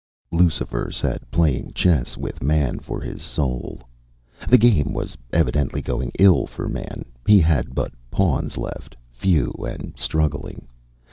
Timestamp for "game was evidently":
4.57-5.79